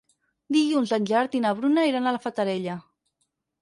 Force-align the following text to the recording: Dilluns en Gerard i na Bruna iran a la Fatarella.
Dilluns 0.55 0.95
en 0.97 1.05
Gerard 1.13 1.39
i 1.41 1.43
na 1.45 1.53
Bruna 1.61 1.87
iran 1.93 2.09
a 2.13 2.19
la 2.19 2.25
Fatarella. 2.29 2.83